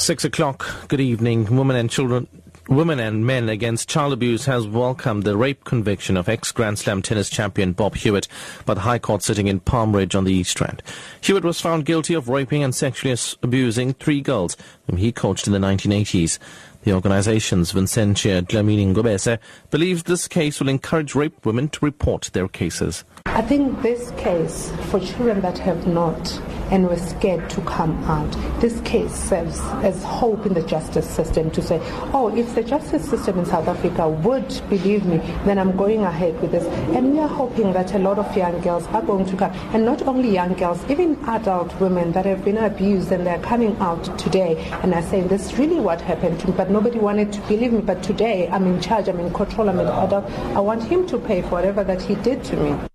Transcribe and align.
Six 0.00 0.24
o'clock. 0.24 0.66
Good 0.88 1.02
evening. 1.02 1.54
Women 1.54 1.76
and 1.76 1.90
children, 1.90 2.26
women 2.68 2.98
and 2.98 3.26
men 3.26 3.50
against 3.50 3.86
child 3.86 4.14
abuse 4.14 4.46
has 4.46 4.66
welcomed 4.66 5.24
the 5.24 5.36
rape 5.36 5.64
conviction 5.64 6.16
of 6.16 6.26
ex-Grand 6.26 6.78
Slam 6.78 7.02
tennis 7.02 7.28
champion 7.28 7.74
Bob 7.74 7.96
Hewitt 7.96 8.26
by 8.64 8.72
the 8.72 8.80
High 8.80 8.98
Court 8.98 9.22
sitting 9.22 9.46
in 9.46 9.60
Palm 9.60 9.94
Ridge 9.94 10.14
on 10.14 10.24
the 10.24 10.32
East 10.32 10.58
Rand. 10.58 10.82
Hewitt 11.20 11.44
was 11.44 11.60
found 11.60 11.84
guilty 11.84 12.14
of 12.14 12.30
raping 12.30 12.62
and 12.62 12.74
sexually 12.74 13.14
abusing 13.42 13.92
three 13.92 14.22
girls 14.22 14.56
whom 14.86 14.96
he 14.96 15.12
coached 15.12 15.46
in 15.46 15.52
the 15.52 15.58
1980s. 15.58 16.38
The 16.82 16.94
organization's 16.94 17.72
Vincentia 17.72 18.40
Dlamini 18.40 18.94
Ngobese 18.94 19.38
believes 19.70 20.04
this 20.04 20.26
case 20.26 20.60
will 20.60 20.70
encourage 20.70 21.14
raped 21.14 21.44
women 21.44 21.68
to 21.68 21.84
report 21.84 22.30
their 22.32 22.48
cases. 22.48 23.04
I 23.26 23.42
think 23.42 23.82
this 23.82 24.12
case, 24.12 24.72
for 24.88 24.98
children 24.98 25.42
that 25.42 25.58
have 25.58 25.86
not 25.86 26.40
and 26.70 26.86
were 26.88 26.98
scared 26.98 27.48
to 27.50 27.60
come 27.62 28.02
out, 28.04 28.30
this 28.60 28.80
case 28.82 29.12
serves 29.12 29.60
as 29.82 30.02
hope 30.04 30.46
in 30.46 30.54
the 30.54 30.62
justice 30.62 31.08
system 31.08 31.50
to 31.50 31.62
say, 31.62 31.80
oh, 32.12 32.34
if 32.36 32.54
the 32.54 32.62
justice 32.62 33.08
system 33.08 33.38
in 33.38 33.46
South 33.46 33.68
Africa 33.68 34.08
would 34.08 34.48
believe 34.68 35.04
me, 35.04 35.18
then 35.44 35.58
I'm 35.58 35.76
going 35.76 36.04
ahead 36.04 36.40
with 36.40 36.52
this. 36.52 36.64
And 36.96 37.12
we 37.12 37.18
are 37.18 37.28
hoping 37.28 37.72
that 37.72 37.94
a 37.94 37.98
lot 37.98 38.18
of 38.18 38.36
young 38.36 38.60
girls 38.60 38.86
are 38.88 39.02
going 39.02 39.26
to 39.26 39.36
come, 39.36 39.52
and 39.74 39.84
not 39.84 40.02
only 40.02 40.30
young 40.30 40.54
girls, 40.54 40.84
even 40.90 41.16
adult 41.26 41.78
women 41.80 42.12
that 42.12 42.24
have 42.24 42.44
been 42.44 42.58
abused 42.58 43.12
and 43.12 43.26
they're 43.26 43.40
coming 43.40 43.76
out 43.78 44.18
today 44.18 44.56
and 44.82 44.94
are 44.94 45.02
saying, 45.02 45.28
this 45.28 45.46
is 45.46 45.58
really 45.58 45.80
what 45.80 46.00
happened 46.00 46.38
to 46.40 46.48
me, 46.48 46.54
but 46.56 46.70
nobody 46.70 46.98
wanted 46.98 47.32
to 47.32 47.40
believe 47.42 47.72
me. 47.72 47.80
But 47.80 48.02
today 48.02 48.48
I'm 48.48 48.66
in 48.66 48.80
charge, 48.80 49.08
I'm 49.08 49.20
in 49.20 49.32
control, 49.32 49.68
I'm 49.68 49.78
an 49.80 49.86
adult. 49.86 50.24
I 50.54 50.60
want 50.60 50.82
him 50.82 51.06
to 51.08 51.18
pay 51.18 51.42
for 51.42 51.50
whatever 51.50 51.84
that 51.84 52.02
he 52.02 52.14
did 52.16 52.44
to 52.44 52.56
me. 52.56 52.89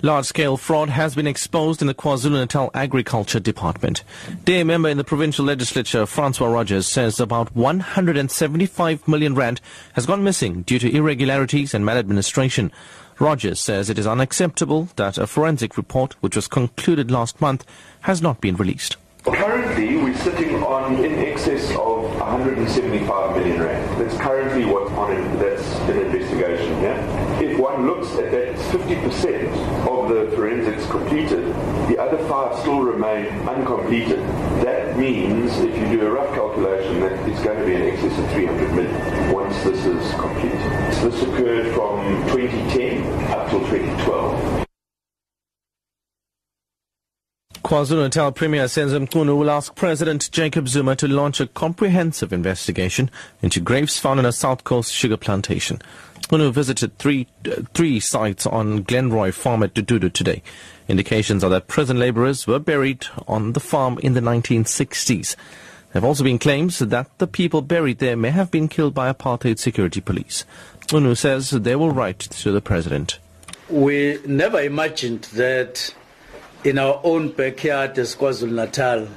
Large-scale 0.00 0.58
fraud 0.58 0.90
has 0.90 1.16
been 1.16 1.26
exposed 1.26 1.80
in 1.80 1.88
the 1.88 1.94
KwaZulu-Natal 1.94 2.70
Agriculture 2.72 3.40
Department. 3.40 4.04
DA 4.44 4.62
member 4.62 4.88
in 4.88 4.96
the 4.96 5.02
provincial 5.02 5.44
legislature, 5.44 6.06
Francois 6.06 6.46
Rodgers, 6.46 6.86
says 6.86 7.18
about 7.18 7.56
175 7.56 9.08
million 9.08 9.34
rand 9.34 9.60
has 9.94 10.06
gone 10.06 10.22
missing 10.22 10.62
due 10.62 10.78
to 10.78 10.94
irregularities 10.94 11.74
and 11.74 11.84
maladministration. 11.84 12.70
Rodgers 13.18 13.58
says 13.58 13.90
it 13.90 13.98
is 13.98 14.06
unacceptable 14.06 14.88
that 14.94 15.18
a 15.18 15.26
forensic 15.26 15.76
report, 15.76 16.12
which 16.22 16.36
was 16.36 16.46
concluded 16.46 17.10
last 17.10 17.40
month, 17.40 17.64
has 18.02 18.22
not 18.22 18.40
been 18.40 18.54
released. 18.54 18.96
Currently, 19.24 19.96
we're 19.96 20.16
sitting 20.16 20.62
on 20.62 21.04
in 21.04 21.18
excess 21.18 21.70
of 21.72 22.04
175 22.18 23.36
million 23.36 23.60
rand. 23.60 24.00
That's 24.00 24.16
currently 24.16 24.64
what's 24.64 24.90
on 24.92 25.12
it, 25.12 25.38
that's 25.38 25.64
in 25.90 25.98
investigation. 25.98 26.80
Yeah. 26.80 27.40
If 27.40 27.58
one 27.58 27.86
looks 27.86 28.10
at 28.14 28.30
that, 28.30 28.54
50% 28.56 29.86
of 29.86 30.08
the 30.08 30.34
forensics 30.34 30.86
completed. 30.90 31.46
The 31.88 31.98
other 31.98 32.18
five 32.28 32.58
still 32.60 32.80
remain 32.80 33.26
uncompleted. 33.46 34.20
That 34.64 34.96
means, 34.96 35.58
if 35.58 35.76
you 35.76 35.98
do 35.98 36.06
a 36.06 36.10
rough 36.10 36.34
calculation, 36.34 37.00
that 37.00 37.28
it's 37.28 37.42
going 37.42 37.58
to 37.58 37.66
be 37.66 37.74
in 37.74 37.82
excess 37.82 38.18
of 38.18 38.30
300 38.32 38.72
million 38.72 39.32
once 39.32 39.54
this 39.62 39.84
is 39.84 40.10
complete. 40.14 40.52
So 40.94 41.10
this 41.10 41.22
occurred 41.22 41.74
from 41.74 42.04
2010 42.28 43.32
up 43.32 43.50
till 43.50 43.60
2012. 43.60 44.67
KwaZulu-Natal 47.68 48.32
Premier 48.32 48.64
Senzo 48.64 49.36
will 49.36 49.50
ask 49.50 49.74
President 49.74 50.30
Jacob 50.32 50.68
Zuma 50.68 50.96
to 50.96 51.06
launch 51.06 51.38
a 51.38 51.46
comprehensive 51.46 52.32
investigation 52.32 53.10
into 53.42 53.60
graves 53.60 53.98
found 53.98 54.18
in 54.18 54.24
a 54.24 54.32
South 54.32 54.64
Coast 54.64 54.90
sugar 54.90 55.18
plantation. 55.18 55.78
Mchunu 56.30 56.50
visited 56.50 56.96
three, 56.96 57.26
uh, 57.44 57.60
three 57.74 58.00
sites 58.00 58.46
on 58.46 58.84
Glenroy 58.84 59.34
Farm 59.34 59.62
at 59.62 59.74
Dududu 59.74 60.10
today. 60.10 60.42
Indications 60.88 61.44
are 61.44 61.50
that 61.50 61.68
prison 61.68 61.98
laborers 61.98 62.46
were 62.46 62.58
buried 62.58 63.06
on 63.26 63.52
the 63.52 63.60
farm 63.60 63.98
in 64.02 64.14
the 64.14 64.22
1960s. 64.22 65.36
There 65.36 66.00
have 66.00 66.04
also 66.04 66.24
been 66.24 66.38
claims 66.38 66.78
that 66.78 67.18
the 67.18 67.26
people 67.26 67.60
buried 67.60 67.98
there 67.98 68.16
may 68.16 68.30
have 68.30 68.50
been 68.50 68.68
killed 68.68 68.94
by 68.94 69.12
apartheid 69.12 69.58
security 69.58 70.00
police. 70.00 70.46
Mchunu 70.86 71.14
says 71.14 71.50
they 71.50 71.76
will 71.76 71.90
write 71.90 72.20
to 72.20 72.50
the 72.50 72.62
president. 72.62 73.18
We 73.68 74.20
never 74.24 74.58
imagined 74.58 75.24
that 75.34 75.92
in 76.64 76.78
our 76.78 77.00
own 77.04 77.28
backyard 77.30 77.98
as 77.98 78.16
KwaZulu 78.16 78.52
Natal, 78.52 79.08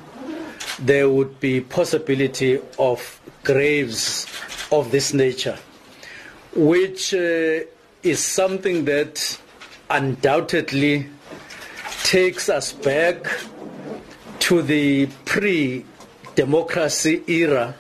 there 0.80 1.10
would 1.10 1.40
be 1.40 1.62
possibility 1.62 2.60
of 2.78 3.20
graves 3.44 4.28
of 4.72 4.92
this 4.92 5.14
nature, 5.14 5.58
which 6.56 7.14
uh, 7.14 7.60
is 8.04 8.20
something 8.20 8.86
that 8.86 9.40
undoubtedly 9.90 11.10
takes 12.04 12.50
us 12.50 12.72
back 12.74 13.26
to 14.40 14.62
the 14.62 15.08
pre-democracy 15.26 17.24
era 17.28 17.76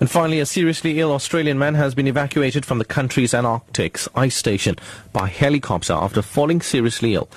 and 0.00 0.10
finally, 0.10 0.40
a 0.40 0.46
seriously 0.46 1.00
ill 1.00 1.12
Australian 1.12 1.58
man 1.58 1.74
has 1.74 1.94
been 1.94 2.06
evacuated 2.06 2.64
from 2.64 2.78
the 2.78 2.84
country's 2.84 3.34
Antarctic's 3.34 4.08
ice 4.14 4.36
station 4.36 4.76
by 5.12 5.28
helicopter 5.28 5.92
after 5.92 6.22
falling 6.22 6.60
seriously 6.60 7.14
ill. 7.14 7.28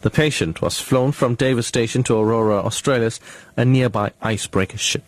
The 0.00 0.10
patient 0.10 0.62
was 0.62 0.80
flown 0.80 1.12
from 1.12 1.34
Davis 1.34 1.66
Station 1.66 2.02
to 2.04 2.16
Aurora 2.16 2.62
Australis, 2.62 3.20
a 3.56 3.64
nearby 3.64 4.12
icebreaker 4.22 4.78
ship. 4.78 5.04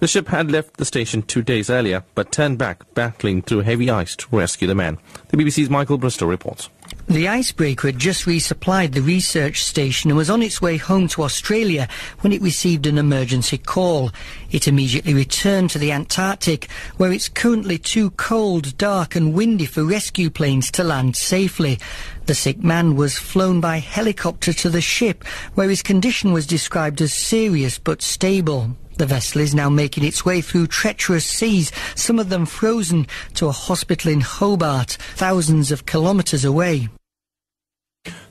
The 0.00 0.08
ship 0.08 0.28
had 0.28 0.50
left 0.50 0.76
the 0.76 0.84
station 0.84 1.22
two 1.22 1.42
days 1.42 1.70
earlier, 1.70 2.02
but 2.14 2.32
turned 2.32 2.58
back, 2.58 2.82
battling 2.94 3.42
through 3.42 3.60
heavy 3.60 3.88
ice 3.88 4.16
to 4.16 4.26
rescue 4.30 4.66
the 4.66 4.74
man. 4.74 4.98
The 5.28 5.36
BBC's 5.36 5.70
Michael 5.70 5.98
Bristow 5.98 6.26
reports. 6.26 6.68
The 7.10 7.26
icebreaker 7.26 7.88
had 7.88 7.98
just 7.98 8.24
resupplied 8.24 8.92
the 8.92 9.02
research 9.02 9.64
station 9.64 10.12
and 10.12 10.16
was 10.16 10.30
on 10.30 10.42
its 10.42 10.62
way 10.62 10.76
home 10.76 11.08
to 11.08 11.24
Australia 11.24 11.88
when 12.20 12.32
it 12.32 12.40
received 12.40 12.86
an 12.86 12.98
emergency 12.98 13.58
call. 13.58 14.12
It 14.52 14.68
immediately 14.68 15.12
returned 15.12 15.70
to 15.70 15.80
the 15.80 15.90
Antarctic, 15.90 16.70
where 16.98 17.10
it's 17.10 17.28
currently 17.28 17.78
too 17.78 18.10
cold, 18.12 18.78
dark 18.78 19.16
and 19.16 19.34
windy 19.34 19.66
for 19.66 19.82
rescue 19.82 20.30
planes 20.30 20.70
to 20.70 20.84
land 20.84 21.16
safely. 21.16 21.80
The 22.26 22.34
sick 22.36 22.62
man 22.62 22.94
was 22.94 23.18
flown 23.18 23.60
by 23.60 23.78
helicopter 23.78 24.52
to 24.52 24.70
the 24.70 24.80
ship, 24.80 25.24
where 25.54 25.68
his 25.68 25.82
condition 25.82 26.32
was 26.32 26.46
described 26.46 27.02
as 27.02 27.12
serious 27.12 27.76
but 27.76 28.02
stable. 28.02 28.76
The 28.98 29.06
vessel 29.06 29.40
is 29.40 29.52
now 29.52 29.68
making 29.68 30.04
its 30.04 30.24
way 30.24 30.42
through 30.42 30.68
treacherous 30.68 31.26
seas, 31.26 31.72
some 31.96 32.20
of 32.20 32.28
them 32.28 32.46
frozen, 32.46 33.08
to 33.34 33.48
a 33.48 33.52
hospital 33.52 34.12
in 34.12 34.20
Hobart, 34.20 34.96
thousands 35.16 35.72
of 35.72 35.86
kilometres 35.86 36.44
away. 36.44 36.88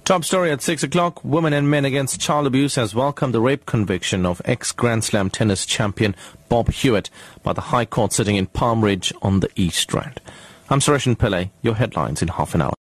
Top 0.09 0.25
story 0.25 0.50
at 0.50 0.64
6 0.64 0.81
o'clock. 0.81 1.24
Women 1.24 1.53
and 1.53 1.70
Men 1.70 1.86
Against 1.86 2.20
Child 2.20 2.47
Abuse 2.47 2.74
has 2.74 2.96
welcomed 2.96 3.31
the 3.31 3.40
rape 3.40 3.68
conviction 3.68 4.25
of 4.25 4.42
ex-Grand 4.44 5.03
Slam 5.03 5.30
tennis 5.30 5.68
champion 5.68 6.16
Bob 6.50 6.72
Hewitt 6.72 7.12
by 7.44 7.53
the 7.53 7.62
High 7.62 7.86
Court 7.86 8.12
sitting 8.12 8.36
in 8.36 8.48
Palm 8.48 8.84
Ridge 8.84 9.14
on 9.22 9.42
the 9.42 9.52
East 9.56 9.94
Rand. 9.94 10.19
I'm 10.68 10.80
Suresh 10.80 11.16
Pillay. 11.16 11.52
Your 11.62 11.75
headlines 11.75 12.24
in 12.24 12.30
half 12.30 12.56
an 12.56 12.64
hour. 12.64 12.74